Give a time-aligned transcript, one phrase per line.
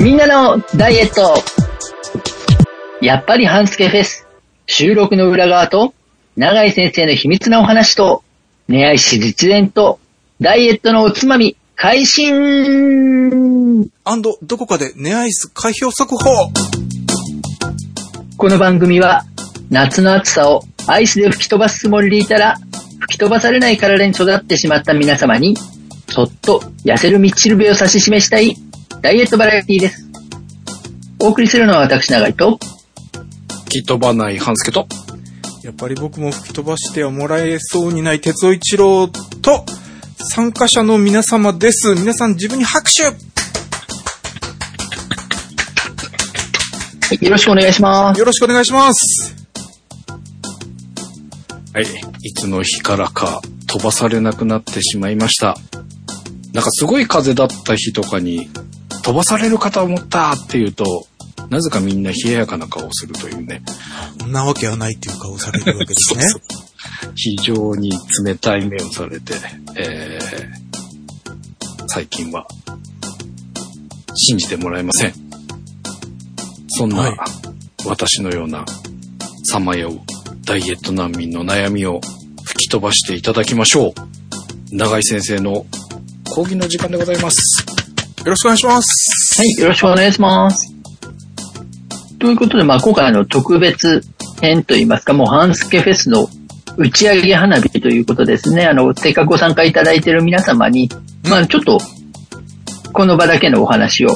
[0.00, 1.34] みんなのダイエット。
[3.04, 4.26] やっぱり半助フェス。
[4.66, 5.92] 収録の裏側と
[6.38, 8.24] 長井先生の秘密なお話と
[8.66, 10.00] 寝合いし実演と
[10.40, 16.50] ダイエットのおつまみ開心アンド、どこかでネアイス開票速報。
[18.38, 19.26] この番組は
[19.68, 22.56] 夏の暑さをアイスで吹き飛ばすつもりでいたら
[23.00, 25.58] 吹き飛ばされない体に育ってしまった皆様に
[26.08, 28.56] そっと痩せる道しるべを指し示したい
[29.02, 30.06] ダイエットバラエティです。
[31.20, 32.58] お送りするのは私長井と
[33.64, 34.86] 吹き飛ばない半助と、
[35.62, 39.64] やっぱり僕も吹き飛ばしてはもらえそうにない哲夫一郎と、
[40.18, 41.94] 参加者の皆様です。
[41.94, 43.14] 皆さん自分に拍手は
[47.12, 48.18] いよろしくお願いします。
[48.18, 49.34] よろしくお願いします。
[51.72, 51.84] はい、
[52.22, 55.56] いつの日からか飛ばされなくなってしまいました。
[56.52, 58.50] なんかすごい風だった日とかに、
[59.02, 61.06] 飛ばされるかと思ったっていうと、
[61.48, 63.62] なぜかみんな冷ややかな顔をするというね、
[64.20, 66.24] そんなわけはないっていう顔をされるわけですね。
[67.16, 67.90] 非常に
[68.24, 69.34] 冷たい目をされて、
[69.76, 70.60] えー
[71.92, 72.46] 最近は
[74.14, 75.12] 信じてもらえません。
[76.68, 77.16] そんな、はい
[77.86, 78.64] 私のような
[79.44, 80.00] さまよう
[80.44, 82.00] ダイエット難民の悩みを
[82.44, 83.92] 吹き飛ばしていただきましょう。
[84.70, 85.66] 長井先生の
[86.28, 87.79] 講義の時間でございます。
[88.20, 89.40] よろしくお願いします。
[89.40, 90.74] はい、よろしくお願いします。
[92.18, 94.02] ということで、まあ今回の特別
[94.42, 96.28] 編といいますか、もうハンスケフェスの
[96.76, 98.66] 打ち上げ花火ということですね。
[98.66, 100.90] あの、せっかくご参加いただいている皆様に、
[101.30, 101.78] まあちょっと、
[102.92, 104.10] この場だけのお話を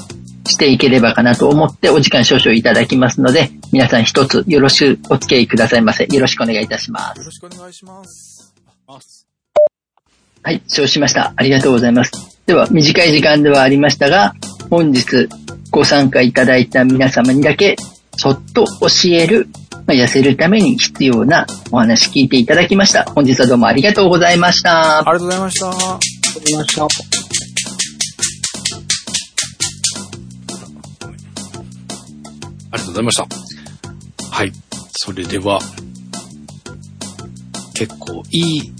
[0.47, 6.07] していければかなと思ってお時間少々いただきますので、皆さん一つよろしくお付き合いくださいませ。
[6.11, 7.25] よろしくお願いいたしますよ。
[7.25, 8.55] ろしくお願いします。
[10.43, 11.33] はい、承知しました。
[11.37, 12.34] ありがとうございます。
[12.47, 14.35] では、短い時間ではありましたが、
[14.69, 15.29] 本日
[15.71, 17.77] ご参加いただいた皆様にだけ、
[18.17, 19.49] そっと教える、
[19.87, 23.05] まあ、痩せるために必要なお話聞いていただきました。
[23.05, 24.99] 本日はどうもありがとうございました。
[24.99, 25.71] ありがとうございました。
[25.71, 25.99] あ
[26.47, 26.53] り
[32.73, 33.27] がとうございました。
[34.31, 34.53] はい。
[34.93, 35.61] それでは、
[37.73, 38.73] 結構いい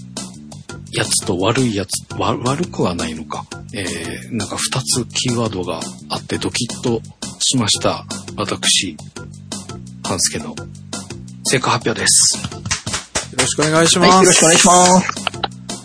[0.95, 3.45] やつと悪いやつ、わ悪くはないのか。
[3.73, 7.01] えー、なんか二つキーワードがあってドキッと
[7.39, 8.05] しました。
[8.37, 8.95] 私、
[10.03, 10.55] 半助の
[11.43, 12.37] 成果発表です。
[13.33, 14.23] よろしくお願いしはい、ます。
[14.23, 15.25] よろしくお願いします。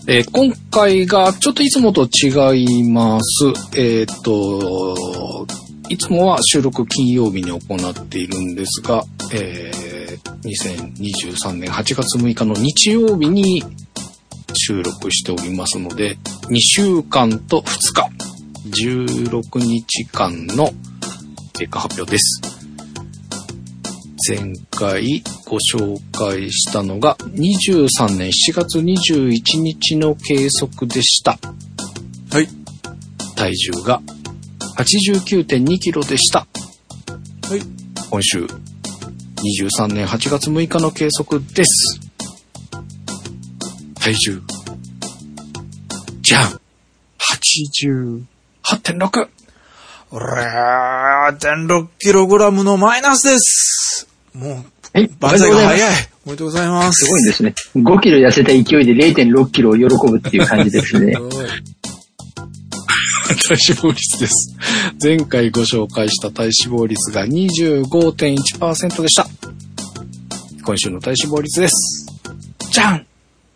[0.06, 3.47] えー今回がちょっといつもと違います。
[3.77, 5.47] えーっと、
[5.88, 9.91] いつもは収録金曜日に行っているんですが、えー
[10.42, 13.62] 2023年8月6日の日曜日に
[14.55, 16.16] 収録しておりますので、
[16.49, 18.11] 2週間と2日、
[19.31, 20.72] 16日間の
[21.53, 22.41] 結果発表です。
[24.28, 31.39] 前回ご紹介したのが23年7月21日の計測でした。
[32.31, 32.49] はい。
[33.34, 34.03] 体重が
[34.77, 36.47] 89.2キロでした。
[37.49, 37.60] はい。
[38.10, 42.09] 今週23年8月6日の計測です。
[44.00, 44.41] 体重。
[46.22, 46.61] じゃん
[47.44, 49.28] !88.6!
[50.11, 54.09] 0.6kg のマイナスです。
[54.34, 54.55] もう、
[54.93, 55.81] はい、万歳が早い。
[56.27, 56.81] おめでとうございます。
[56.81, 57.05] おめでとうございます。
[57.05, 57.55] すごいですね。
[57.77, 61.15] 5キロ痩せた勢いで0.6キロを喜ぶっていう感じですね。
[63.31, 64.56] 体脂肪率です。
[65.03, 69.27] 前回ご紹介した体脂肪率が25.1%でした。
[70.65, 72.06] 今週の体脂肪率です。
[72.71, 73.06] じゃん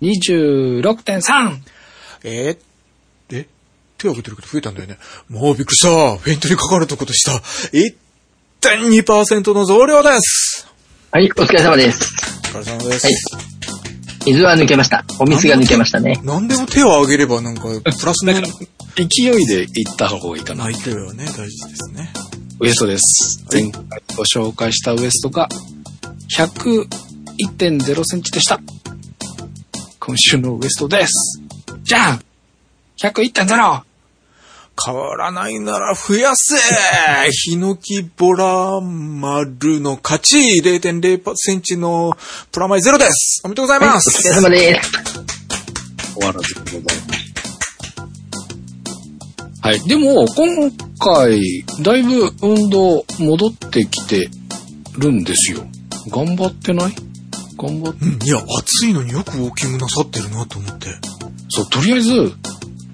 [0.03, 1.59] !26.3!
[2.25, 2.59] えー
[3.31, 3.47] え？
[3.99, 4.99] 手を挙げてるけど増えたんだよね。
[5.29, 6.17] もうびっくりした。
[6.17, 7.33] フェイントにかかるとことした。
[8.63, 10.67] 1.2%の増量です。
[11.11, 12.13] はい、お疲れ様です。
[12.55, 13.07] お疲れ様です。
[13.07, 13.15] はい
[14.27, 15.05] 水は抜けました。
[15.21, 16.19] お水が抜けましたね。
[16.25, 20.65] 何でも手を挙げればなんか、プラスの、勢いでいった方がいいかな。
[20.65, 21.27] 泣いてるよね。
[21.27, 22.11] 大事ですね。
[22.61, 23.45] ウエストです。
[23.53, 23.83] 前回
[24.17, 25.49] ご紹介したウエストが
[26.39, 28.61] 101.0センチでした。
[30.07, 31.41] 今週のウエストです。
[31.83, 32.21] じゃん
[32.99, 33.83] !101.0!
[34.85, 36.57] 変わらないなら増やせ
[37.31, 42.13] ヒノキボラ丸の勝ち !0.0 センチの
[42.51, 44.91] プラマイゼロですおめでとうございはい、おます、疲れ様です。
[46.15, 47.35] 終わらずでございます。
[49.63, 49.81] はい。
[49.89, 54.29] でも、今回、だいぶ運動戻ってきて
[54.99, 55.61] るんですよ。
[56.11, 56.95] 頑張ってない？
[57.57, 58.05] 頑張って。
[58.05, 60.87] うん、いや、暑いのによくウォーキングなさってるなと思って。
[61.49, 62.33] そう、とりあえず、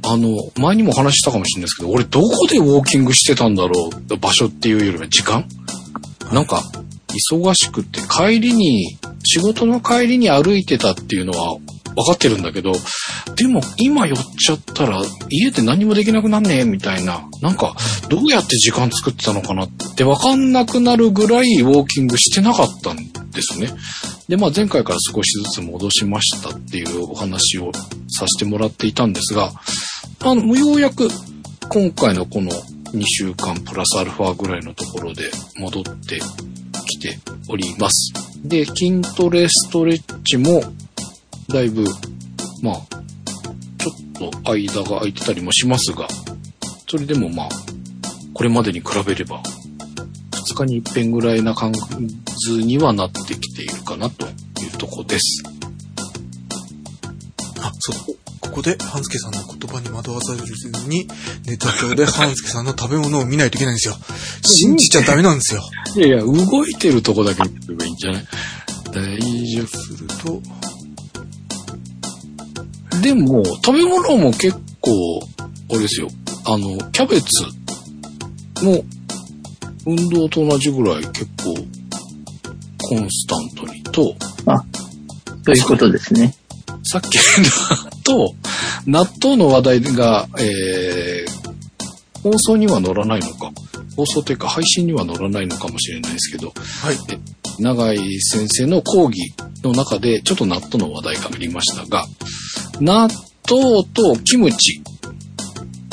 [0.03, 5.45] あの、前にもお話ししたかもしれないですけど、俺どこでウォーキングしてたんだろう場所っていうよりは時間？
[6.33, 6.63] なんか、
[7.31, 11.59] 忙しくって帰りに、仕事の帰りに歩いてたっていうのは
[12.03, 12.73] 分かってるんだけど、
[13.37, 17.75] でも今寄っちゃったら家で何もできなくなんねえみたいな、なんか
[18.09, 22.97] どうやって時間作ってたのかなって分かんなくなるぐらいウォーキングしてなかったん
[23.31, 23.71] ですね。
[24.29, 27.73] で、まあ前回から少しずつ戻しましたっていうお話を
[28.09, 29.53] させてもらっていたんですが、
[30.21, 31.09] あの、ようやく
[31.69, 36.21] 今回のこの2週間プラスアルファぐらいのところで戻って
[36.87, 37.19] きて
[37.49, 38.13] おります。
[38.43, 40.63] で、筋トレストレッチも
[41.51, 41.85] だいぶ、
[42.63, 42.75] まあ、
[43.79, 46.07] ちょっと間が空いてたりもしますが、
[46.89, 47.49] それでもまあ、
[48.35, 49.43] これまでに比べれば、
[50.33, 54.31] 2日に一遍ぐらいな感じにはなってきているかなとい
[54.75, 55.43] うとこです。
[57.61, 58.17] あ、そう。
[58.41, 61.07] ここで、半助さんの言葉に惑わされずに、
[61.47, 63.95] ネタ帳で半助さんの食べ物を見ないといけないんですよ。
[64.43, 65.63] 信じちゃダメなんですよ。
[65.97, 68.27] いやいや、動いてるとこだけ見てればいいんじゃない？
[68.93, 70.43] 大丈すると、夫。
[73.03, 75.21] でも、食べ物も結構、
[75.71, 76.09] あれですよ。
[76.45, 77.45] あの、キャベツ
[78.65, 78.85] も、
[79.87, 81.55] 運動と同じぐらい結構、
[82.79, 84.15] コンスタントにと、
[85.45, 86.35] ということですね。
[86.85, 88.35] さっきのと、
[88.87, 93.53] 納豆の話題が、えー、放送には乗らないのか。
[93.97, 97.63] 放送というか配信には乗らないのかもしれないですけど、はい。
[97.63, 102.07] 永井先生の講義の中でちょっと納豆の話題がありましたが、
[102.81, 103.09] 納
[103.49, 104.83] 豆とキムチ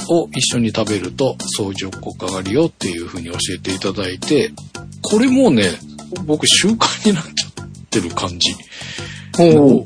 [0.09, 4.51] を一緒に食べると相乗効果があるよっていうふうに教えていただいて、
[5.01, 5.71] これもうね、
[6.25, 8.53] 僕習慣になっちゃってる感じ。
[9.37, 9.85] ほう。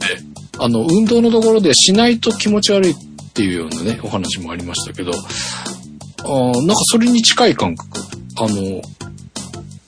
[0.60, 2.96] あの、運動のところでしないと気持ち悪いっ
[3.34, 8.00] ていうようなね、お話もありましたけど、あーなんかそれに近い感覚。
[8.38, 8.82] あの、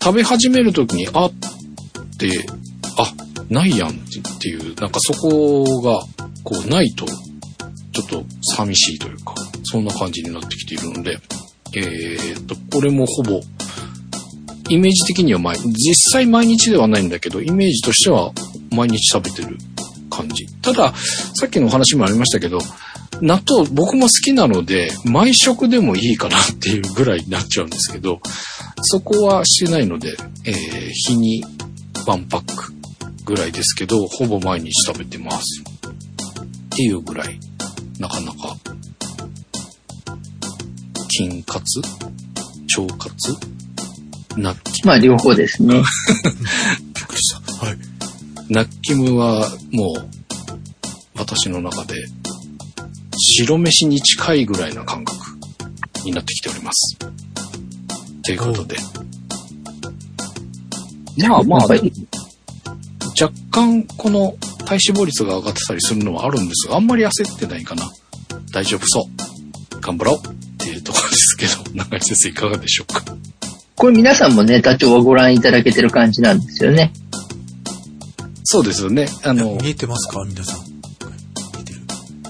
[0.02, 1.32] 食べ始めるときに、あっ
[2.18, 2.46] て、
[2.98, 3.14] あ、
[3.50, 3.94] ないやんっ
[4.40, 6.02] ていう、なんかそこが、
[6.44, 8.26] こう、ないと、ちょっと
[8.56, 11.18] 寂しいというか、そんな感じになってきているので、
[11.76, 13.42] えーっと、これもほぼ、
[14.70, 18.32] イメージ的には毎、実際毎日ではないんだけど、イメージとしては
[18.72, 19.58] 毎日食べてる
[20.10, 20.46] 感じ。
[20.62, 20.94] ただ、
[21.36, 22.60] さっきのお話もありましたけど、
[23.22, 28.22] 納豆僕も好きなので、毎食でもいいかなっていうぐらいになっちゃうんですけど、
[28.82, 31.44] そこはしてないので、えー日に
[32.06, 32.74] ワンパック
[33.26, 35.64] ぐらいですけど、ほぼ毎日食べてます。
[35.64, 37.40] っていうぐらい、
[38.00, 38.58] なかなか、
[41.10, 41.82] 筋活？
[42.78, 43.38] 腸活？
[44.38, 45.76] ナッキまあ、両方ですね。
[46.96, 47.66] びっくりした。
[47.66, 47.78] はい。
[48.50, 50.10] ナッキムはもう
[51.16, 51.96] 私の中で
[53.18, 55.18] 白飯に近いぐらいな感覚
[56.04, 56.98] になってきております。
[58.24, 58.78] ということで。
[61.28, 61.68] まあまあ
[63.24, 64.36] 若干この
[64.66, 67.90] 体脂肪率が上がってたりするのはあるんですが、あんまり焦ってないかな。
[68.52, 69.08] 大丈夫そ
[69.78, 69.82] う。
[69.82, 73.04] 頑張ろうっていうところですけど、 中井先生いかがでしょうか？
[73.76, 76.92] これ皆さんもネタ帳をご覧いただけてる感じなんですよね。
[78.44, 79.08] そうですよね。
[79.24, 80.24] あの、見えてますか？
[80.26, 80.60] 皆さん。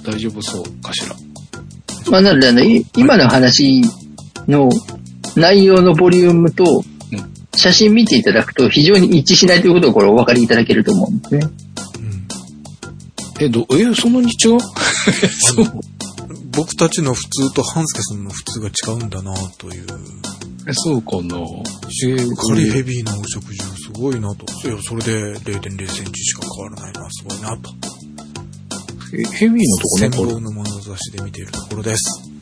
[0.04, 1.16] 大丈夫そうかしら？
[2.12, 3.84] まあ、なので、あの、い今の話
[4.48, 4.70] の
[5.36, 6.92] 内容のボリュームとうん、
[7.55, 11.48] 写真見ていただくと非常に一致しないということをこれお分かりいただけると思うんですね。
[13.39, 13.43] うん。
[13.43, 14.60] え、ど、え、そんなに違う？
[14.60, 15.79] そう。
[16.51, 19.86] 僕たちの普通と半助さんの普通が違うんだなという。
[20.67, 21.38] えそうかな。
[21.89, 24.45] しっかりヘビーなお食事をすごいなと。
[24.67, 27.69] いや、それで0.0センチしか変わらないのはすごいなと。
[29.13, 32.33] えヘビーのとこ戦ね、これ望の眼差しで見ているところです。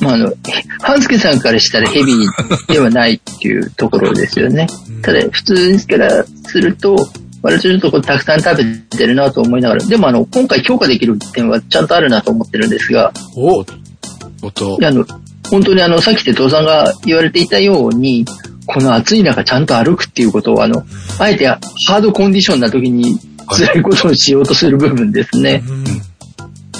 [0.00, 0.32] まあ、あの、
[0.80, 4.66] 半助さんからしたらヘビーではないっていうところですよね。
[4.88, 7.08] うんただ、普通からすると、
[7.42, 8.64] 私ちょっとこうたくさん食べ
[8.98, 15.04] てるなと思いながら、でもあの、今回強化できる点はちゃんとあるなと思ってるんですが、お音であの、
[15.50, 18.26] 本当にあの、さっき哲夫さんが言われていたように、
[18.66, 20.84] この暑い中ちゃんと歩くっていうことをあの、
[21.18, 25.62] あえてハードコンディションな時に辛いことをしようとする部分ですね。
[25.66, 25.84] うん。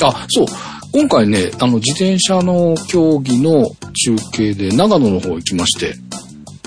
[0.02, 0.46] あ、そう。
[0.92, 5.94] 今回ね、あの、自転車の競技の中継で長野の方行きまして、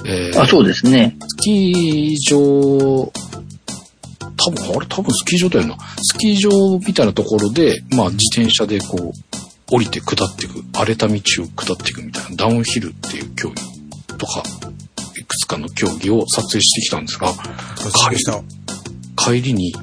[0.06, 1.15] えーあ、そうですね。
[1.27, 3.12] スキー場、
[4.38, 5.77] 多分、あれ多分スキー場だよな。
[6.01, 13.56] スキー場みたいなところで、まあ自転車でこう、降りて下っていく、荒れた道を下っていくみたいな、ダウンヒルっていう競技
[14.18, 14.44] とか、
[15.18, 17.34] いくつかの競技を撮影してきたんですが。
[19.18, 19.74] 帰りに、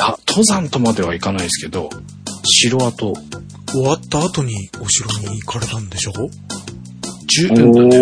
[0.00, 1.90] あ、登山とまではいかないですけど、
[2.44, 3.14] 城跡
[3.72, 6.12] 終わった後にお城に行かれたんでしょ？
[6.12, 6.30] お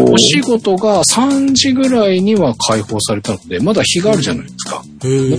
[0.09, 4.83] ーお仕事が3時ぐらいには解放されたので、まだ日があるじゃないですか。
[5.05, 5.39] へえ。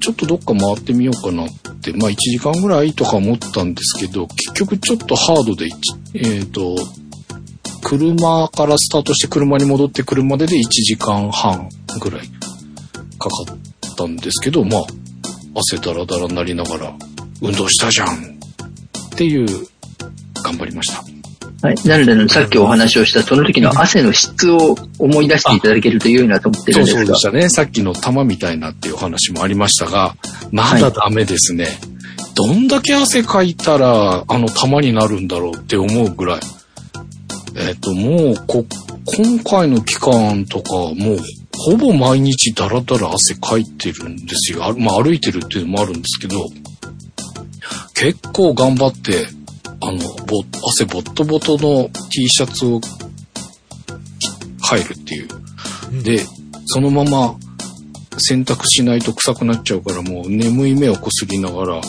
[0.00, 5.68] ちょっとどっか回ってみようかなって、まあ1時間ぐらいとか思ったんですけど、結局ちょっとハードで、
[6.14, 6.76] えっ、と、
[7.82, 11.68] 車からスタートして車に戻ってくるまでで1時間半
[12.00, 12.26] ぐらい
[13.18, 14.82] かかったんですけど、まあ、
[15.54, 16.92] 汗だらだらになりながら、
[17.40, 18.39] 運動したじゃん
[19.20, 19.46] っていう、
[20.42, 21.04] 頑張りました。
[21.68, 21.74] はい。
[21.86, 27.00] なのでさっきお話をした、その時の汗の質を思い出していただけると良いなと思ってるんですが。
[27.00, 27.50] そうでしたね。
[27.50, 30.16] さっきの玉みたいなっていうお話もありましたが、
[30.52, 31.66] まだダメですね。
[32.34, 36.40] どんだけ汗かいたら、あの玉になるんだろうって思うぐらい。
[37.56, 38.64] えっ、と、もう、こ、
[39.04, 41.18] 今回の期間とか、もう、
[41.58, 44.64] ほぼ毎日ダラダラ汗かいてるんですよ。
[44.64, 46.46] あまあ、歩いてるっていうのもあるんですけど、
[48.00, 49.26] 結構頑張って、
[49.82, 52.80] あの、ぼ、汗ボットボトの T シャツを
[54.62, 56.02] 入るっていう。
[56.02, 56.24] で、
[56.64, 57.36] そのまま
[58.16, 61.80] 洗濯しないと臭くなっちゃうからもう眠い目をこすりながら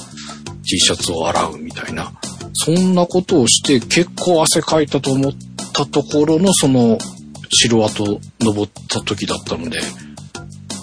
[0.64, 2.12] T シャツを洗うみたいな。
[2.56, 5.34] そんなことをして結構汗かいたと思っ
[5.72, 6.98] たところのその
[7.50, 9.80] 城跡登った時だったので、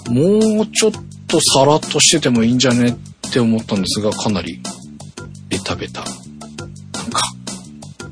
[0.09, 0.91] もうちょっ
[1.27, 4.59] とさらっとしててもいいんじゃねって思ったんですが、かなり
[5.49, 6.01] ベタベタ。
[6.01, 6.11] なん
[7.11, 7.21] か、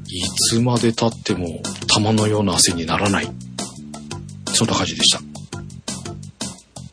[0.08, 3.28] いつまで経っても玉のような汗にならない。
[4.54, 5.22] そんな感じでした。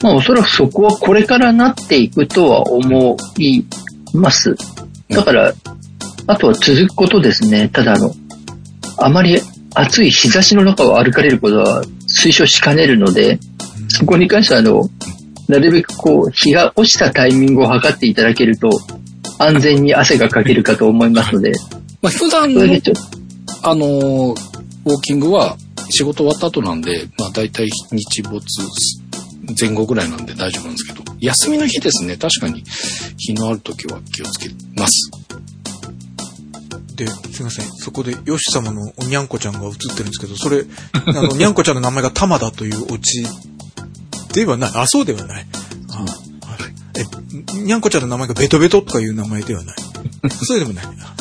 [0.03, 3.65] まあおそらくそこはこれからなっていくとは思い
[4.13, 4.55] ます。
[5.09, 5.55] だから、
[6.27, 7.69] あとは続くことですね。
[7.69, 8.15] ただあの、
[8.99, 9.41] あまり
[9.75, 13.39] 暑い日差しの中を歩かれることは推奨しかねるので、
[13.89, 14.89] そこに関してはあの、
[15.49, 18.71] なるべくこう、日が落ちたタイミングを測っていただけると、
[19.39, 21.53] 安全に汗がかけるかと思いますので、
[22.03, 22.97] まあ、普段のそれでちょっ
[23.61, 24.55] と、あのー
[24.87, 25.57] ウォーキングは
[25.91, 28.45] 仕事終わった後なんで、まあ大体日没
[29.59, 32.65] 前後ぐらいなんで大丈夫なんですけど、休みの日ですね、確かに
[33.17, 35.11] 日のある時は気をつけます。
[36.95, 37.67] で、すいません。
[37.77, 43.27] そこで、ヨシ様のおにゃんこちゃんが映ってるんですけど、それ、あの、 にゃんこちゃんの名前がタマだというオチ
[44.33, 44.71] ではない。
[44.75, 45.47] あ、そうではない
[46.97, 49.77] え、にゃんこちゃんの名前がベトベトとかいう名前ではない。
[50.45, 50.85] そうでもない。
[50.85, 51.15] あ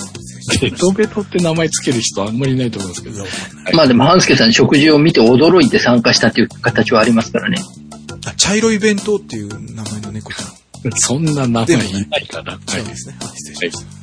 [0.62, 3.26] ベトベトって名前つける人あんまりいないと思うんですけど。
[3.74, 7.58] まあでも、半助さん食事を見て驚いて参加したという形はありますからね。
[8.26, 10.92] あ茶色い弁当っていう名前の猫ちゃん。
[10.96, 13.16] そんな名前いないかですね。
[13.20, 13.94] はい、失礼しました。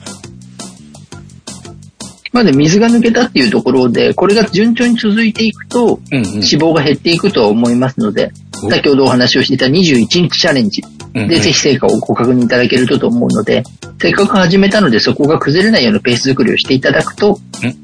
[2.32, 6.24] まあで、水が抜けたっていうところで、これが順調に続いていくと、うんうん。
[6.26, 10.82] 脂肪が減っていくとは思いますので、お先ほどお話をしていた21日チャレンジ
[11.14, 13.64] うんうんでぜひ成果をご確認いただけるとと思うので、
[14.00, 17.76] せっかく始めたのでそこが崩れないようなペース作りをしていただくとうん、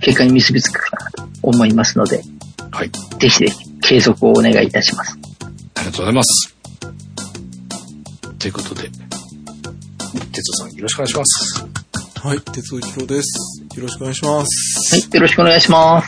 [0.00, 2.22] 結果に結びつくかなと思いますので、
[2.70, 2.90] はい。
[3.18, 5.18] ぜひぜひ継続をお願いいたします。
[5.74, 6.54] ありがとうございます。
[8.38, 8.88] ということで、
[10.32, 11.64] 哲夫さんよろしくお願いします。
[12.22, 13.62] はい、鉄尾一郎です。
[13.76, 14.94] よろしくお願いします。
[14.94, 16.06] はい、よろしくお願いします。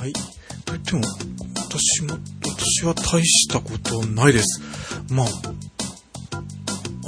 [0.00, 0.12] はい。
[0.12, 1.02] と言っても、
[1.68, 4.60] 私も、私は大したことないです。
[5.10, 5.26] まあ、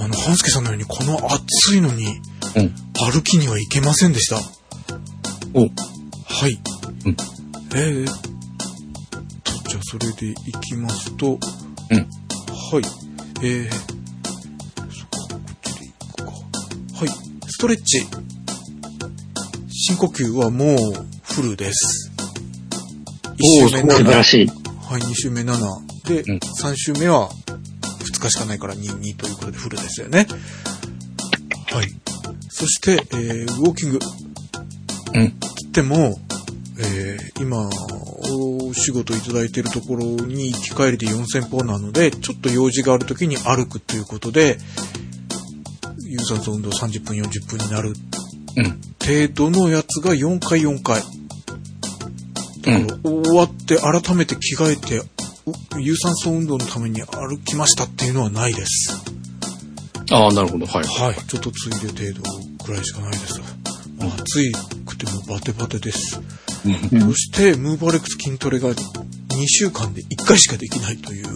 [0.01, 2.21] あの、半助さんのようにこの暑いのに
[2.57, 2.75] うん。
[3.13, 4.37] 歩きには行けませんでした。
[5.55, 5.69] おは
[6.49, 6.59] い。
[7.05, 7.17] うん
[7.75, 8.13] えー、と、
[9.69, 11.37] じゃあそれで行きますと、うん。
[11.37, 12.83] はい。
[13.43, 13.85] えー、そっ
[15.29, 16.33] か、こっちで行くか。
[16.33, 17.09] はい。
[17.49, 18.07] ストレッチ。
[19.71, 20.77] 深呼吸はもう
[21.23, 22.11] フルです。
[23.41, 23.91] おー一周目7。
[23.91, 24.47] 素晴らしい。
[24.47, 25.57] はい、2周目7。
[26.09, 27.29] で、うん3周目は
[28.19, 30.27] 2日しかないから2、2ということでフルですよね。
[31.71, 31.87] はい。
[32.51, 33.99] そして、えー、ウォーキング。
[35.15, 35.31] うん。
[35.31, 36.15] つっても、
[36.81, 37.69] えー、今、
[38.31, 44.59] お仕事いただいているところに行き帰りで4000歩なので、ちょっと用事がある時に歩くということで、
[46.01, 47.95] 有酸素運動30分40分になる
[48.57, 48.81] うん。
[49.01, 51.03] 程度のやつが4回4回。
[52.63, 55.07] だから、終わって改めて着替えて、う
[55.79, 59.05] 有酸素運動のために歩きましたっていうのはないです。
[60.11, 60.67] ああ、なるほど。
[60.67, 60.85] はい。
[60.87, 61.15] はい。
[61.27, 63.41] ちょっとついで程度くらいしかないです。
[63.99, 64.53] もう暑い
[64.87, 66.21] くてもバテバテです。
[67.01, 68.75] そして、ムーバレックス筋トレが2
[69.47, 71.27] 週間で1回しかできないという、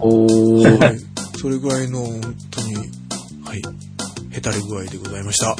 [0.00, 0.78] おー。
[0.78, 0.98] はい。
[1.40, 2.76] それぐらいの本当に、
[3.44, 3.62] はい、
[4.30, 5.52] へたれ具合でございました。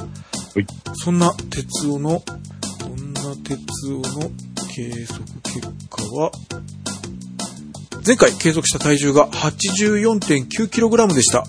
[0.61, 2.23] いそんな鉄尾の、
[2.81, 3.59] そんな鉄
[3.93, 4.31] 尾の
[4.75, 6.33] 計測結果は、
[8.07, 11.47] 前回計測した体重が 84.9kg でした。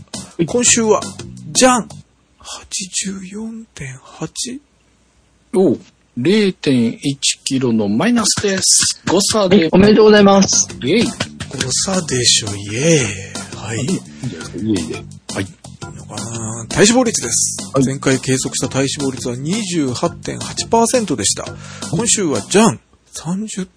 [0.47, 1.01] 今週は、
[1.51, 1.89] じゃん
[2.39, 4.61] 84.8?
[5.53, 5.79] おう
[6.17, 6.97] 0.1
[7.43, 9.01] キロのマイナスです。
[9.05, 10.69] 誤差はいで、おめでとうございます。
[10.81, 11.03] イェイ。
[11.03, 11.11] 誤
[11.85, 13.03] 差でしょ、イエーイ。
[13.57, 13.79] はい。
[13.79, 13.85] イェ
[14.79, 14.95] イで。
[15.33, 15.43] はい。
[15.43, 15.47] い
[15.93, 17.57] のかな体脂肪率です。
[17.73, 21.43] はい前回計測した体脂肪率は28.8%でした。
[21.91, 22.79] 今週はじゃん
[23.13, 23.67] !30.2?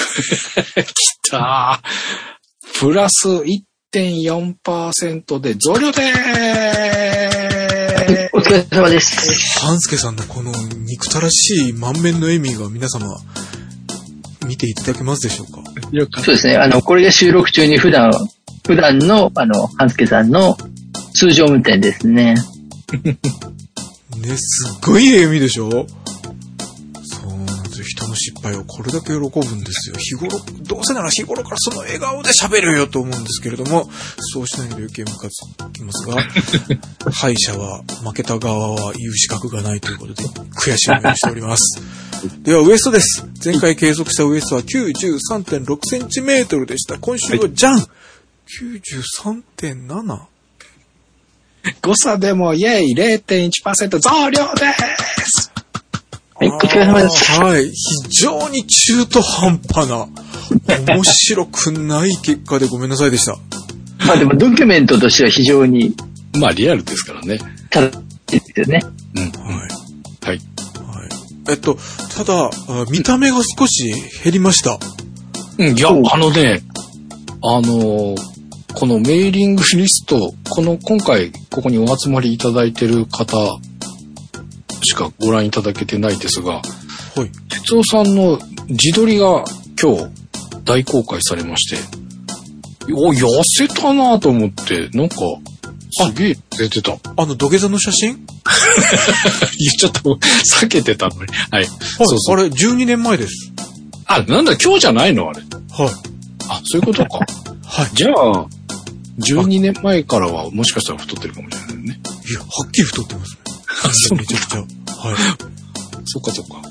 [0.84, 2.78] きたー。
[2.80, 3.28] プラス
[3.94, 9.58] 1.4%で増量でーお疲れ様です。
[9.60, 10.52] 半助さんのこの
[10.86, 13.06] 憎たらしい満面の笑みが皆様
[14.46, 15.62] 見ていただけますでしょうか？
[16.22, 16.56] そうですね。
[16.56, 18.10] あの、これが収録中に普段、
[18.66, 20.56] 普段の、あの、半助さんの
[21.14, 22.34] 通常運転ですね。
[23.02, 25.86] ね、すっごい笑みでしょ？
[28.10, 29.96] の失敗をこれだけ喜ぶんですよ。
[29.96, 33.88] 日頃、どうせなら日頃からその笑顔で喋るよと思うんですけれども、
[34.18, 35.40] そうしないと余計ムカつ
[35.72, 36.22] きますが、
[37.12, 41.80] 敗者は、負けた側は言う資格がないということで、悔しい思いをしております。
[42.42, 43.24] では、ウエストです。
[43.42, 46.98] 前回計測したウエストは93.6センチメートルでした。
[46.98, 47.78] 今週はじゃん
[49.24, 50.30] !93.7?
[51.82, 54.64] 誤差でもイェイ !0.1% 増量で
[55.24, 55.52] す
[56.40, 57.40] はい、お疲れ様です。
[57.40, 57.70] はい。
[57.70, 60.08] 非常に中途半端な、
[60.94, 63.36] 面白くない結果でごめんなさいでした。
[64.06, 65.94] まあでもドキュメントとしては非常に
[66.38, 67.38] まあ、リアルですからね。
[67.68, 68.80] 正しいですよね。
[69.16, 69.22] うん。
[69.42, 69.68] はい。
[70.24, 70.36] はい。
[70.36, 70.38] はい。
[71.50, 71.76] えっと、
[72.16, 72.50] ただ、あ
[72.90, 73.92] 見た目が少し
[74.24, 74.78] 減りました。
[75.58, 76.62] うん、いや、あのね、
[77.42, 78.30] あのー
[78.72, 83.36] このメーリングリスト、この今回ここにお集まりいただいてる方
[84.82, 86.60] しかご覧いただけてないですが、は
[87.24, 87.30] い。
[87.64, 89.44] 哲夫さんの自撮りが
[89.80, 90.06] 今日
[90.64, 91.76] 大公開されまして、
[92.92, 95.16] お、痩せたなと思って、なんか、
[95.92, 96.92] すげえ出てた。
[97.16, 98.14] あの、土下座の写真？
[98.16, 100.00] 言っちゃった。
[100.64, 101.20] 避けてたのに。
[101.20, 101.28] はい。
[101.50, 101.66] はい。
[101.66, 103.52] そうそうあれ、12年前です。
[104.06, 105.28] あ、なんだ、今日じゃないの？
[105.28, 105.40] あれ。
[105.40, 105.94] はい。
[106.48, 107.18] あ、そういうことか。
[107.64, 107.90] はい。
[107.94, 108.46] じゃあ、
[109.20, 112.00] 12年前からはもしかしたら太ってるかもしれないね。
[112.28, 113.36] いや、はっきり太ってます
[113.88, 114.18] ね。
[114.18, 114.58] めちゃくちゃ。
[114.58, 114.68] はい。
[116.04, 116.62] そっかそっか。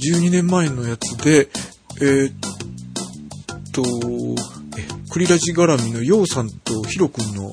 [0.00, 1.48] 12年前のやつで、
[2.00, 2.34] えーっ
[3.72, 3.82] と、
[4.78, 7.52] え、クリラジ絡みのヨウさんとヒロ君の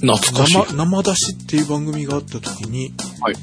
[0.00, 0.56] 懐かしい。
[0.56, 3.34] 生生出しっていう番組があった時に、はい。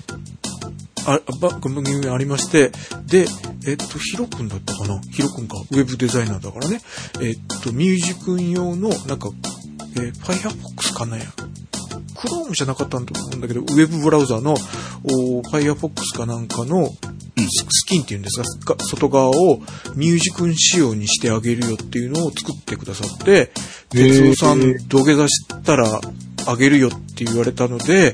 [1.05, 2.71] あ、ば番組がありまして、
[3.05, 3.27] で、
[3.65, 4.99] えっと、ヒロ君だったかな？
[5.11, 5.57] ヒロ君か。
[5.71, 6.81] ウェブデザイナーだからね。
[7.21, 9.29] えっと、ミュージ君用の、なんか、
[9.95, 11.23] えー、Firefox かなや。
[12.17, 14.55] Chrome じゃなかったんと思うんだけど、ウェブブラウザの、
[15.03, 19.61] お Firefox かなんかの、ススキンっていうんですが、が外側を
[19.95, 23.51] ミュージ君仕様にしてあげるよっていうのを作ってくださって、へー
[23.91, 26.01] 哲夫さん土下座したら
[26.47, 28.13] あげるよって言われたので、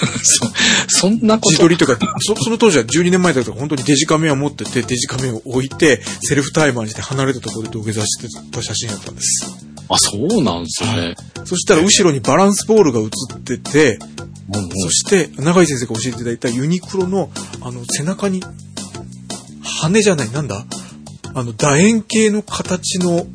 [0.22, 0.50] そ、
[0.88, 1.50] そんなこと。
[1.50, 9.69] 自撮りとか、そその当時は12年前だったから本当にデジカメを持ってて、デジカメを置いて、セルフタイマーにして離れたところで土下座してた写真だったんです。
[9.92, 11.16] あ、そうなんですね。
[11.44, 13.08] そしたら後ろにバランスボールが映っ
[13.40, 13.98] てて、
[14.52, 14.70] うんうん。
[14.70, 18.42] そして、長井先生が教えていただいたユニクロの、あの、背中に、
[19.82, 20.64] 羽じゃない、なんだ？
[21.34, 23.26] あの、楕円形の形の、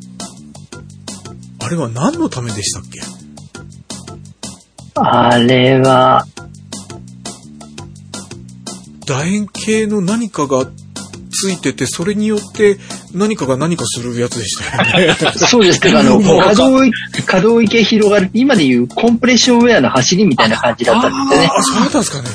[1.60, 3.00] あれは何のためでしたっけ？
[4.94, 6.26] あれは、
[9.06, 10.66] 楕円形の何かが
[11.30, 12.78] ついてて、それによって
[13.16, 15.14] 何かが何かするやつでしたよね。
[15.34, 21.50] そうですけど、あの、可動域、可動域が広がる、今でいうコンプレッションウェアの走りみたいな感じだったんですよね。
[21.52, 22.28] あ、そうだったんですかね。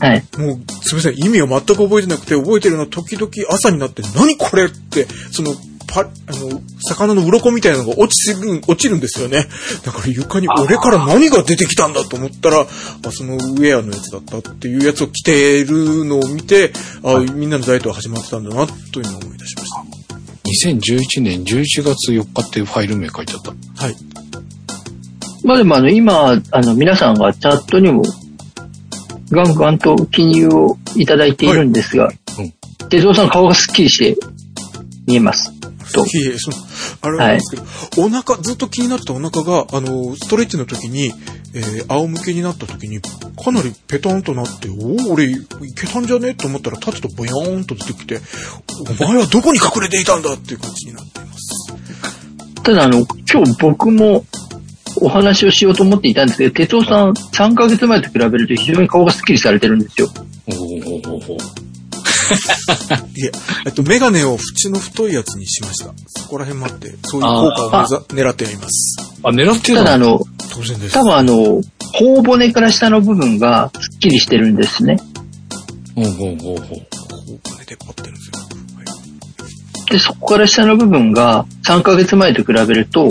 [0.00, 0.24] はい。
[0.38, 1.18] もう、すみません。
[1.18, 5.54] 意味を全く覚えてなくて、覚えてるのは時々朝になって、何これって、その、
[5.88, 6.04] パ、あ
[6.36, 9.46] の、魚の鱗みたいなのが落ちる、落ちるんですよね。
[9.84, 19.70] だから床に俺から何が出てきたんだと思ったら、あそのウェアのやつだったっていうやつを着てるのを見て、あ、みんなのダイエットが始まってたんだな、というのを思い出しまし
[20.48, 23.52] 2011年11月4日っていうファイル名書いてあった。
[23.52, 23.84] た。
[23.84, 23.96] はい。
[25.44, 28.02] まあでもあの、今、あの、皆さんがチャットにも、
[29.30, 34.16] ガンガンと記入をいただいているんですがうん、哲夫さん顔がスッキリして
[35.06, 35.52] 見えます。
[35.92, 36.56] といえいえ、その、
[37.02, 41.12] あれなんですけど、お腹、ずっと気になったお腹が、あの、ストレッチの時に、
[41.54, 45.36] えー、仰向けになった時に、かなりペタンとなって、おお、俺、い
[45.74, 46.34] けたんじゃね？
[46.34, 48.20] と思ったら、立つとボヨーンと出てきて、
[49.00, 50.34] お前はどこに隠れていたんだ？
[50.34, 51.74] っていう感じになっています。
[52.62, 54.26] ただあの、今日僕も
[55.00, 60.08] お話をしようと思っていたんですけど、哲夫さん3ヶ月前と比べると非常に顔がスッキリされてるんですよ。
[60.48, 61.36] おおおおお
[63.16, 63.32] いえ、
[63.64, 65.94] えっと、メガネを縁の太いやつにしました。
[66.08, 67.70] そこら辺もあって、そういう効果を
[68.08, 68.96] 狙っています。
[69.22, 69.84] あ、狙ってるの？
[69.84, 70.20] ただあの、
[70.58, 70.94] 当然です。
[70.94, 71.62] 多分あの、
[71.94, 74.98] 頬骨から下の部分がスッキリしてるんですね。
[75.94, 76.56] ほうほうほうほう。
[76.56, 78.38] 頬骨出っ張ってるんですよ。
[78.76, 78.82] は
[79.86, 79.90] い。
[79.92, 83.08] で、そこから下の部分が3ヶ月前と比べると、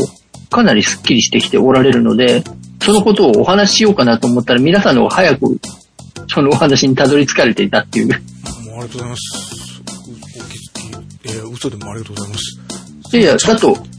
[0.49, 2.43] かなりスッキリしてきておられるので、
[2.81, 5.59] そのことをお話ししようかなと思ったら皆さんの方が早く
[6.29, 8.07] そのお話にたどり着かれていたっていう。
[8.07, 9.81] もうありがとうございます。
[9.87, 13.17] うお気づき、えー、嘘でもありがとうございます。
[13.17, 13.96] いやいや、だと、はい。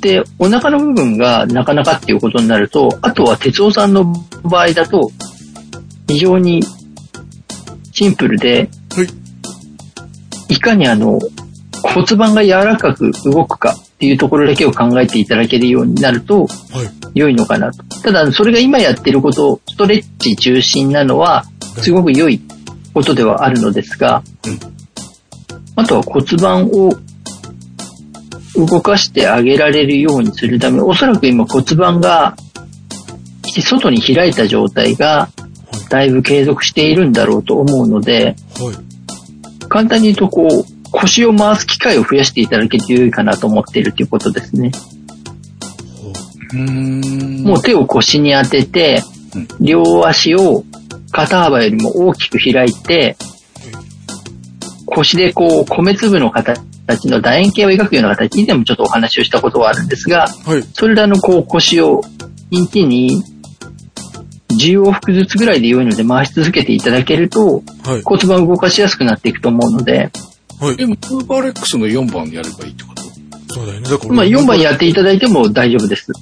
[0.00, 5.10] で、お腹の部分がなかなかっていうことになると、あとは哲夫さんの場合だと、
[6.08, 6.62] 非常に
[7.92, 10.54] シンプルで、はい。
[10.54, 11.18] いかにあの、
[11.82, 16.48] 骨盤が柔らかく動くかっていうところだけを考えていただけるようになると、はい。
[17.14, 17.84] 良いのかなと。
[18.02, 21.44] ただ、それが今やってること、ストレッチ中心なのは、
[21.78, 22.40] すごく良い
[22.94, 24.72] ことではあるのですが、うん
[25.74, 26.92] あとは骨盤を
[28.56, 32.36] 動かしてあげられるようにするため、おそらく今骨盤が
[33.60, 35.28] 外に開いた状態が
[35.88, 38.72] だいぶ継続しているんだろうと思うので、は
[39.62, 39.68] い。
[39.68, 44.70] 簡単に言うとこう、腰を回す機会を増やしていただけると良いかなと思っているということですね。
[46.00, 46.12] ほ
[46.54, 46.56] う。
[46.58, 47.42] ん。
[47.44, 49.02] もう手を腰に当てて
[49.34, 50.64] うん、両足を
[51.10, 53.16] 肩幅よりも大きく開いて、
[54.86, 56.60] 腰でこう、米粒の形
[57.08, 60.62] の楕円形を描くような形、以前もちょっとお話をしたことはあるんですが、はい。
[60.72, 62.02] それらのこう腰を
[62.50, 63.22] 一日に
[64.50, 68.02] 10往復ずつぐらいで良いので回し続けていただけるとはい。
[68.02, 70.10] 骨盤を動かしやすくなっていくと思うので、
[70.60, 70.76] はい。
[70.76, 73.02] でも、ウーバーレックスの4番やればいいってこと？
[73.54, 73.88] そうだよね。
[73.88, 76.12] だから、まあ4番やっていただいても大丈夫です。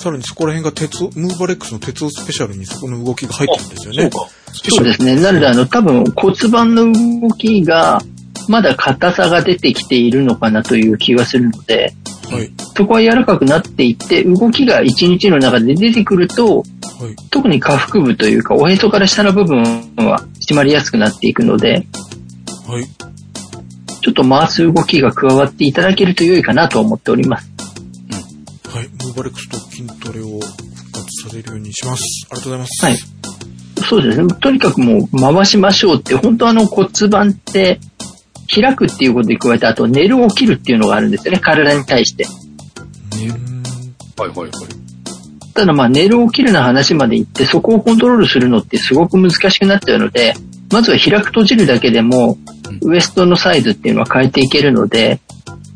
[0.00, 4.08] さらにそこら辺が鉄を、ムーバレックスの鉄をスペシャルにそこの動きが入ってるんですよね。
[4.08, 4.26] か。
[4.52, 5.20] そうですね。
[5.20, 8.00] なのであの多分骨盤の動きが
[8.48, 11.94] まだ硬さが出てきているのかなという気がするので、
[12.30, 12.50] はい。
[12.76, 16.64] そこは柔らかくなっていって、動きが一日の中で出てくると、はい。
[17.30, 19.62] 特に下腹部というか、おへそから下の部分
[19.96, 21.86] は締まりやすくなっていくので、
[22.66, 22.86] はい。
[24.02, 27.50] ちょっと回す動きが加わっていただけると良いかなと思っております。
[28.68, 28.88] はい。
[28.88, 32.04] ムーバレックスと筋トレを復活させるようにします。
[32.30, 32.84] ありがとうございます。
[32.86, 32.96] はい。
[33.88, 34.34] そうですね。
[34.40, 37.80] とにかくもう回しましょうって、本当あの骨盤って
[38.54, 41.38] 開くっていうことに加えて、あと寝る起きるっていうのがあるんですよね。
[41.38, 42.24] 体に対して。
[42.24, 43.62] うーん。
[44.16, 44.50] はいはいはい。
[45.54, 50.34] ただまあ寝る起きるの話まで行って、そこをコントロールするのってすごく難しくなっちゃうので、
[50.72, 52.38] まずは開く閉じるだけでも、
[52.82, 55.20] ウエストのサイズっていうのは変えていけるので、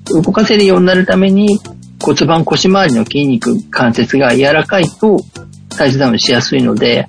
[0.07, 1.59] 動かせるようになるために
[2.01, 5.19] 骨盤腰回りの筋肉、関節が柔らかいと
[5.71, 7.09] サイズダウンしやすいので、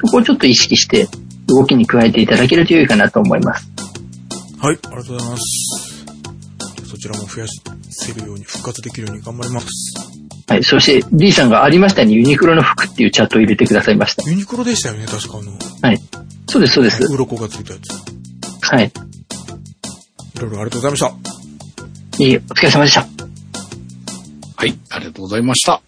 [0.00, 1.08] そこをちょっと意識して
[1.48, 3.75] 動きに加えていただけると良いかなと思います。
[4.58, 4.78] はい。
[4.86, 6.06] ありがとうございます。
[6.88, 7.46] そちらも増や
[7.90, 9.66] せるように、復活できるように頑張ります。
[10.48, 10.64] はい。
[10.64, 14.28] そして D さんがありましたようにユニクロの服っていうチャットを入れてくださいました。
[14.28, 16.00] ユニクロでしたよね、確かあの、はい。
[16.48, 17.02] そうです、そうです。
[17.04, 18.70] 鱗がついたやつ。
[18.70, 18.86] はい。
[18.86, 22.24] いろいろありがとうございました。
[22.24, 23.00] いい、お疲れ様でした。
[24.56, 25.82] はい、ありがとうございました。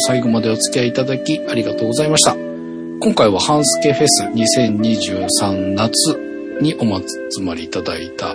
[0.00, 2.34] 最後までお付き合いいただきありがとうございました。
[2.34, 6.18] 今回はハンスケフェス2023夏
[6.60, 8.34] にお集まりいただいた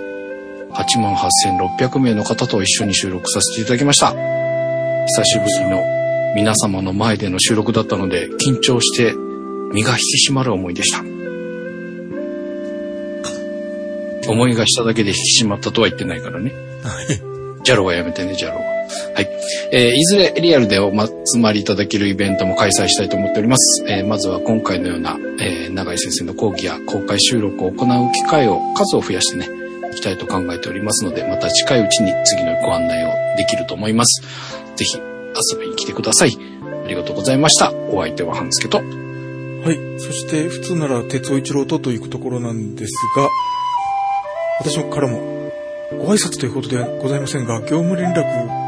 [0.74, 4.12] 88,600名の方と一緒に収録させていただきました。
[4.12, 5.84] 久しぶりの
[6.36, 9.14] 皆様の前での収録だったので緊張して
[9.74, 11.04] 身が引き締まる思いでした。
[14.30, 16.54] 思いがしただけで引き締まったとは言ってないからね。
[16.84, 17.08] はい。
[17.64, 18.73] ジャロはやめてね、ジャロは。
[19.16, 19.30] はい。
[19.72, 23.84] えーいずれリアルでお集まりいただけるイベントも開催したいと思っております。
[23.88, 29.48] えーまずは今回のような、えー永井先生の講義や公開収録を行う機会を数を増やしてね、
[29.92, 34.22] いきたいと考えておりますので、また近いうちに次のご案内をできると思います。
[34.76, 36.38] ぜひ遊びに来てください。
[36.86, 37.72] ありがとうございました。
[37.72, 38.78] お相手は半助と。
[38.78, 38.84] は
[39.72, 40.00] い。
[40.00, 43.30] そして、普通なら、鉄尾一郎とと行くところなんですが、
[44.60, 45.52] 私からも、
[45.98, 48.63] ご挨拶ということではございませんが、業務連絡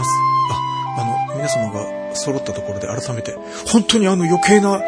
[0.00, 0.10] ます。
[0.50, 3.36] あ、あの、皆様が揃ったところで改めて、
[3.66, 4.80] 本当にあの余計な、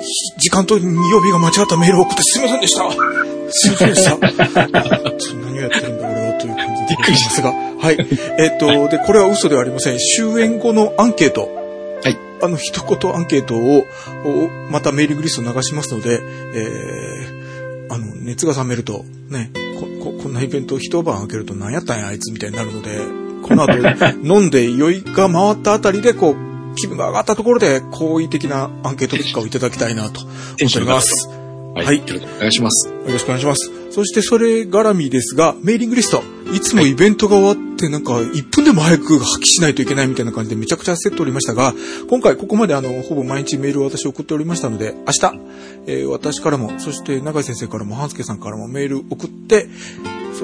[0.00, 0.06] ひ
[0.38, 2.90] 時間と曜日が間違ったメールを送ってすいませんでした。
[3.50, 4.10] すいませんでした。
[5.18, 7.52] ちょっと何をやってるんだ俺はという感じでございますが。
[7.52, 7.96] はい。
[8.38, 9.98] えっ、と、で、これは嘘ではありません。
[9.98, 11.48] 終演後のアンケート。
[12.02, 12.16] はい。
[12.42, 13.84] あの、一言アンケートを、
[14.24, 16.20] おまたメーリングリストを流しますので、
[16.54, 22.98] えー、あの、熱が冷めると、ね、こ、ここんなイベント一晩開けると何やったんやあいつみたいになるので、
[23.42, 23.72] この後
[24.22, 31.28] 飲んで酔いが回ったあたりで、こう、気分が上がったところで、好意的なアンケート結果をいただきたいなと思っております。
[31.74, 31.86] はい。
[31.86, 32.88] はいよろしくお願いします。
[32.88, 33.72] よろしくお願いします。
[33.90, 36.22] そしてそれ絡みですが、メーリングリスト。
[36.52, 41.74] いつもイベントが終わってなんか1分でも早く発揮しないといけないみたいな感じでめちゃくちゃ焦っておりましたが、
[42.08, 45.40] 今回ここまであの、ほぼ毎日メールを私送っておりましたので、明日、
[45.86, 49.68] えー私からも、そして永井先生からも、半助さんからもメール送って、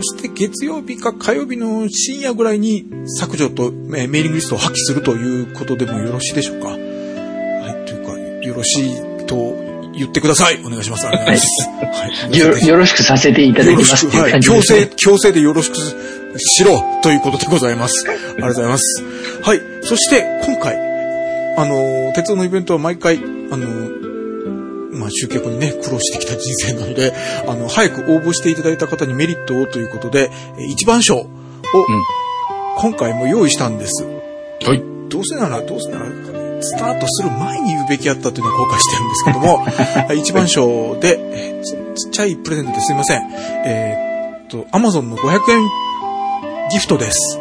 [0.00, 6.68] そして月曜日か火曜日の深夜ぐらいに削除と、えーメーリングリストを破棄するということでもよろしいでしょうか？
[6.68, 6.78] はい、
[7.84, 9.56] というか、よろしいと
[9.94, 10.61] 言ってください。
[10.64, 11.06] お願いします。
[11.06, 12.28] お願いします。
[12.28, 12.38] はい。
[12.38, 14.40] よよろしくさせていただきますっていうはい。
[14.40, 14.87] 強制。
[14.94, 18.08] 強制でよろしくしろということでございます。
[18.08, 19.02] ありがとうございます。
[19.42, 19.61] はい。
[19.82, 20.76] そして、今回、
[21.56, 23.20] あのー、鉄道のイベントは毎回、あ
[23.56, 24.08] の
[25.09, 27.12] あ、集客にね、苦労してきた人生なので、
[27.47, 31.29] あの、早く応募していただいた方にメリットをということで、えー一番賞を、
[32.79, 34.05] 今回も用意したんです。
[34.05, 34.83] はい。
[35.09, 36.05] どうせなら、どうせなら、
[36.61, 39.59] スタートする前に言うべきやったというのを後悔してるんですけども、
[40.07, 43.23] は い一番賞で、ちっちゃいプレゼントですいません。
[43.64, 45.68] えーっと、アマゾンの500円
[46.71, 47.38] ギフトです。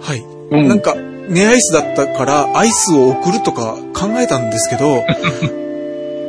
[0.00, 0.24] はい。
[0.50, 0.94] うんなんか、
[1.28, 5.04] ネアイスだったから、アイスを送るとか考えたんですけど、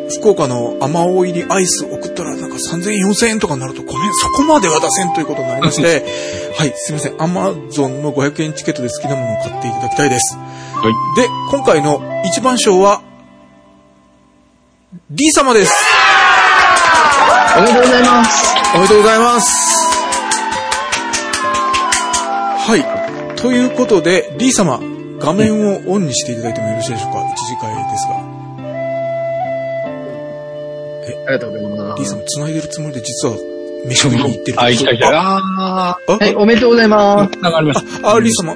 [0.10, 6.06] 福岡の甘お入りアイス送ったらなんか3000円、4000円とかになるとごめん、そこまでは出せんということになりまして、
[6.58, 7.16] はい、すいません。
[7.22, 10.38] アマゾンの500円チケットで好きなものを買っていただきたいです。
[10.38, 11.20] はい。
[11.22, 13.02] で、今回の一番賞は、
[15.10, 15.74] D 様です。
[17.58, 18.56] おめでとうございます。
[18.74, 19.50] おめでとうございます。
[22.68, 23.36] はい。
[23.36, 24.80] ということで、D 様、
[25.20, 27.22] 画面をオンにしていただいてもよろしいでしょうか？
[27.34, 28.55] 一次会ですが。
[31.28, 33.36] ありがとうございま D 様、繋いでるつもりで実は、
[33.88, 34.62] 飯食いに行ってる。
[34.62, 35.08] あ、いたいた。
[35.10, 37.38] あ、ああはい、おめでとうございます。
[37.40, 38.14] ー、わかりました。
[38.16, 38.56] あ、リー様、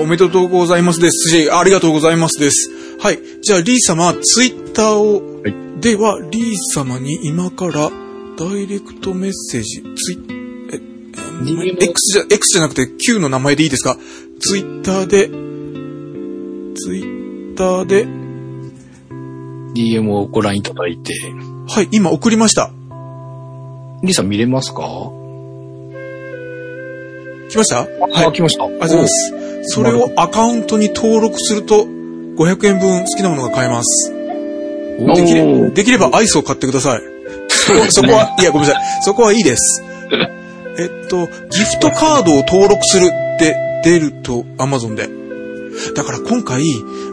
[0.00, 2.70] おめでとうございますですし、ありがとうございますです。
[3.00, 3.18] はい。
[3.42, 7.90] じゃあ、リー様、ツイッターを、はいでは、リー様に今から、
[8.38, 10.18] ダイレクトメッセージ、ツイ
[10.74, 13.96] え、え X じゃ、X じゃなくて Q の名前でいいですか？
[14.40, 15.28] ツイッターで、
[16.76, 18.06] ツイッターで、
[19.74, 21.14] DM をご覧いただいて。
[21.72, 22.70] はい、今送りました。
[24.02, 24.82] リーさん見れますか？
[27.50, 27.76] 来ました？
[27.82, 27.86] は
[28.24, 28.26] い。
[28.26, 28.64] あ、来ました。
[28.64, 29.32] あありがとうございます。
[29.64, 34.12] それをアカウントに登録すると、500円分好きなものが買えます。
[35.00, 37.02] おできれできればアイスを買ってください。
[37.48, 39.02] そこそこは、いや、ごめんなさい。
[39.02, 39.82] そこはいいです。
[40.78, 43.54] えっと、ギフトカードを登録するって
[43.84, 45.08] 出ると、アマゾンで。
[45.94, 46.62] だから今回、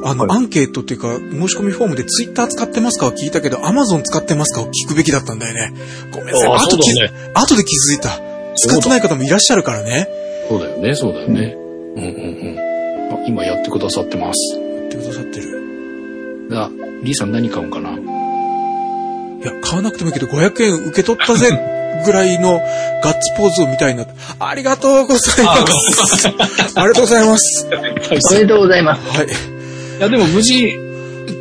[0.04, 5.74] あの、はいアンケートっていうか、申し込みフォームでツイッター使ってますかを聞いたけど、アマゾン使ってますかを聞くべきだったんだよね。
[6.12, 6.52] ごめんなさい。
[6.52, 8.20] あ後気づそうだ後で気づいた。
[8.56, 10.08] 使ってない方もいらっしゃるからね。
[10.50, 11.56] そうだよね、そうだよね。
[11.96, 13.14] うんうんうん。
[13.14, 14.56] あ今やってくださってます。
[14.60, 16.48] やってくださってる。
[16.50, 16.70] が、
[17.04, 17.92] リーさん何買うんかな？
[17.92, 17.96] い
[19.46, 21.50] や、買わなくてもいいけど、500円受け取ったぜ、
[22.06, 22.62] ぐらいの
[23.04, 24.06] ガッツポーズを見たいな。
[24.40, 26.28] ありがとうございます。
[26.76, 27.68] あ りがとうございます。
[28.30, 29.18] おめでとうございます。
[29.18, 29.28] はい。
[29.28, 29.30] い
[30.00, 30.54] や、でも無事、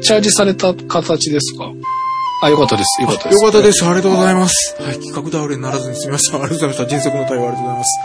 [0.02, 1.70] チャージされた形ですか？
[2.42, 3.00] あ、よかったです。
[3.02, 3.44] よかったです。
[3.44, 3.84] よかったです。
[3.84, 4.76] ありがとうございます。
[4.80, 4.98] はい。
[5.00, 6.36] 企画倒れにならずに済みました。
[6.36, 6.86] ありがとうございました。
[6.86, 8.00] 迅速の対応ありがとうございます。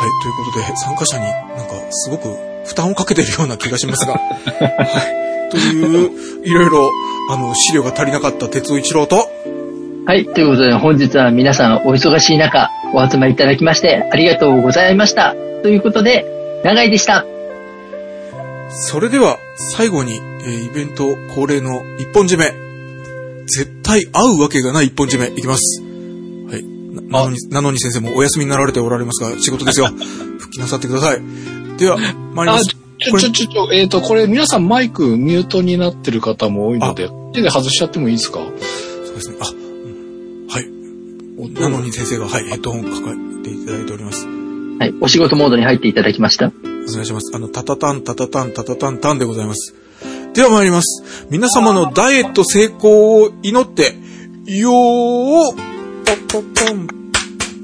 [0.00, 0.22] はい。
[0.22, 2.28] ということで、参加者になんかすごく
[2.66, 4.12] 負担をかけてるような気がしますが。
[4.14, 5.50] はい。
[5.50, 6.10] という、
[6.44, 6.90] いろいろ、
[7.30, 9.28] あの、資料が足りなかった鉄尾一郎と、
[10.06, 10.24] はい。
[10.26, 15.34] ということで、本日は皆さんお忙しい中、お集まりいただきまして、ありがとうございました。
[15.62, 16.24] ということで、
[16.64, 17.24] 長井でした。
[18.70, 19.38] それでは、
[19.76, 22.54] 最後に、えーイベント恒例の一本締め。
[23.46, 25.82] 絶対合うわけがない一本締め、いきます。
[25.82, 26.64] はい。
[27.10, 29.88] ななのに、なのに先生もお休みになられておられますが、仕事ですよ。
[30.38, 31.20] 復帰なさってください。
[31.78, 32.66] では、参りまあ、す。
[32.66, 38.40] ちょ、ちょ、ちょ、ちょ、えっ、と、これ皆さんマイクミュートになってる方も多いので、手で外しちゃってもいいですか？
[39.04, 39.36] そうですね。
[39.40, 41.60] あ、うんはい。
[41.60, 44.26] なのに先生が、はい、ヘッドホン抱えていただいております。
[44.78, 44.94] はい。
[45.00, 46.52] お仕事モードに入っていただきました。
[46.88, 47.30] お願いします。
[47.34, 49.74] あの、タタタン、タタタン、タタタン、タンでございます。
[50.34, 51.04] では参ります。
[51.28, 53.94] 皆様のダイエット成功を祈って、
[54.46, 56.86] よーポンポンポン、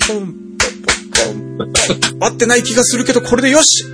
[0.00, 1.72] ポンポンポンポ
[2.16, 2.24] ン。
[2.24, 3.88] 合ってない気がするけど、これでよしお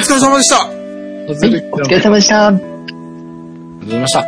[0.00, 1.70] 疲れ様でしたはい、はい。
[1.72, 2.46] お疲れ様でした。
[2.46, 2.92] ありがと
[3.80, 4.20] うございました。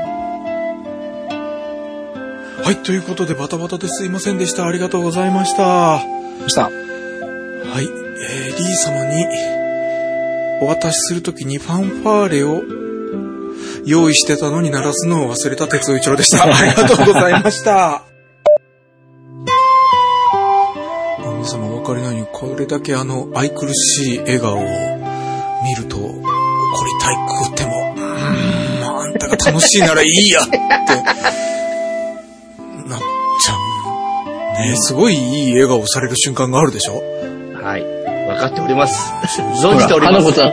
[2.62, 4.66] はい、ということでバタバタですいませんでした。
[4.66, 5.62] ありがとうございました。
[5.62, 6.00] は
[6.46, 6.68] した。
[6.68, 6.70] い、
[8.22, 9.26] えー、リー様に
[10.62, 12.62] お渡しするときにファンファーレを
[13.86, 16.44] 用意してたのに鳴らすのを忘れた鉄尾一郎でした。
[16.48, 18.02] ありがとうございました。
[21.42, 24.62] 様お分かりのように、これだけあの、愛くるしい笑顔を
[25.64, 26.20] 見ると、怒り
[27.00, 27.16] たい
[27.50, 28.04] くても、うーん、
[28.84, 30.68] あんたが楽しいならいいやって、なっ
[33.40, 33.60] ちゃう。
[34.68, 37.02] ねすごいいい笑顔される瞬間があるでしょ？
[37.62, 37.86] はい。
[38.34, 39.12] 分かっております。
[39.62, 40.22] 存じております。
[40.22, 40.52] 花子さん、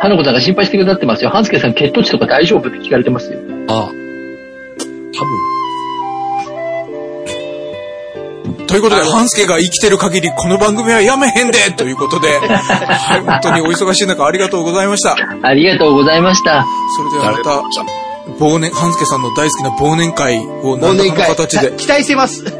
[0.00, 1.30] 花子さんが心配してくださってますよ。
[1.30, 3.38] 半助さん血糖値とか大丈夫って聞かれてますよ。
[3.68, 3.86] ああ。
[3.86, 5.56] 多分。
[8.66, 15.16] ということで、半助が生きてる限り、この番組はやめへんで ということで、はい、本当にお忙しい中ありがとうございました。
[15.42, 16.66] ありがとうございました。
[16.96, 21.72] それではまた、忘年、半助さんの大好きな忘年会を忘何らかの形で。
[21.76, 22.44] 期待してます。
[22.44, 22.50] は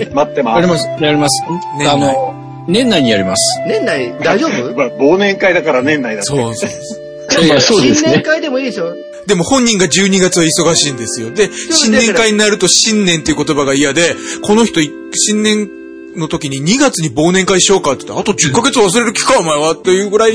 [0.00, 0.10] い。
[0.12, 0.56] 待ってます。
[0.56, 0.88] やります。
[1.00, 1.44] やります。
[1.76, 2.33] 年内あの、
[2.68, 3.60] 年内にやります。
[3.66, 4.74] 年内大丈夫？
[4.76, 6.28] まあ忘年会だから年内だって。
[6.28, 7.00] そうそうそ
[7.42, 7.48] う。
[7.48, 8.08] まあそうですね。
[8.08, 8.94] 新年会でもいいですよ。
[9.26, 11.30] でも本人が12月は忙しいんですよ。
[11.30, 15.68] で、新年会になると新年っていう言葉が嫌で、この人、新年
[16.16, 20.34] の時に2月に忘年会しようかって言って、あと10ヶ月忘れる気か、お前はっていうぐらい、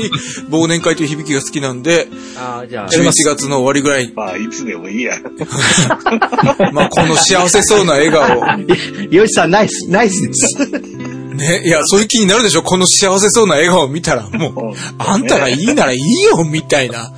[0.50, 2.88] 忘年会という響きが好きなんで、ああ、じゃあ。
[2.88, 5.14] 11月の終わりぐらい、まあ、いつでもいいや。
[6.72, 8.28] まあ、この幸せそうな笑顔、
[9.10, 11.19] よしさん、ナイス、ナイスです。
[11.40, 12.62] ね、いや、そういう気になるでしょ？
[12.62, 14.52] この幸せそうな笑顔を見たら、もう、
[14.98, 17.10] あんたがいいならいいよ、みたいな。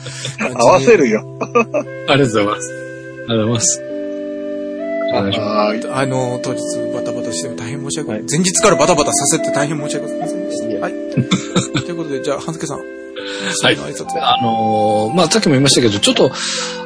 [0.54, 1.22] 合わせるよ。
[1.40, 2.72] ありがとうございます。
[3.28, 3.82] ありがとうございます。
[5.92, 6.60] あの、当日
[6.94, 8.22] バタバタして大変申し訳ない。
[8.30, 10.80] 前日からバタバタさせて大変申し訳ございませんでした。
[10.80, 10.92] はい。
[10.92, 12.78] ということで、じゃあ、半助さん。
[12.78, 12.84] は
[13.70, 14.18] い挨拶す。
[14.18, 16.32] あのーまあ、さっきも言いましたけど、ちょっと、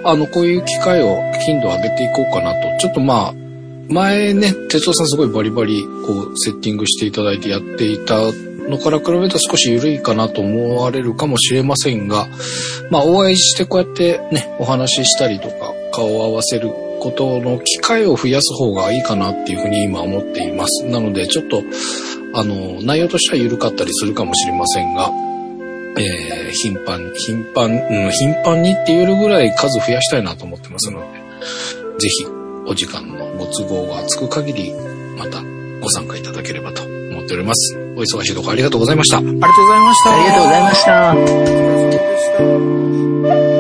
[0.05, 2.79] あの、こういう機会を、頻度を上げていこうかなと。
[2.81, 3.35] ちょっとまあ、
[3.89, 8.17] 前ね、哲夫さんすごいバリバリ、こう、セッティングしていただいてやっていた
[8.69, 12.27] のから比べると少し緩いかなと思われるかもしれませんが、
[12.91, 16.71] まあ、お会いしてこうやってね、お話ししたりとか、顔を合わせる
[17.01, 20.85] ことの機会を増やす方がいいかなっていうふうに今思っています。
[20.87, 21.63] なので、ちょっと、
[22.35, 25.11] あの、内容としては緩かったりするかもしれませんが、
[25.99, 31.19] えー頻繁、頻繁、うん、頻繁にって言えるぐらい数増やしたいなと思ってますので、
[31.99, 32.27] ぜひ、
[32.67, 34.75] お時間のご都合がつく限り、
[35.17, 35.43] また
[35.81, 37.77] ご参加いただければと思っております。
[37.97, 39.19] お忙しいところありがとうございました。
[39.19, 40.13] ありがとうございました。
[40.13, 40.75] ありがとうございま
[43.41, 43.56] した。